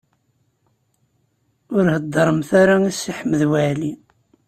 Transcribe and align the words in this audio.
Ur 1.75 1.85
heddṛemt 1.95 2.49
ara 2.61 2.75
i 2.89 2.91
Si 2.93 3.11
Ḥmed 3.17 3.41
Waɛli. 3.51 3.91